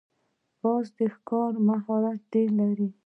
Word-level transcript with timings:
باز 0.61 0.85
د 0.97 0.99
ښکار 1.15 1.53
مهارت 1.67 2.19
ډېر 2.31 2.49
لري 2.59 2.89